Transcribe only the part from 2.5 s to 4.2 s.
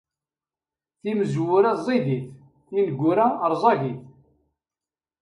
tineggura rẓagit.